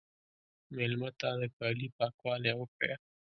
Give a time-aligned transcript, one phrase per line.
[0.75, 2.95] مېلمه ته د کالي پاکوالی وښیه.